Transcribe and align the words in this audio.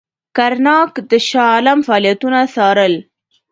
کرناک 0.37 0.91
د 1.09 1.11
شاه 1.27 1.49
عالم 1.55 1.79
فعالیتونه 1.87 2.39
څارل. 2.53 2.93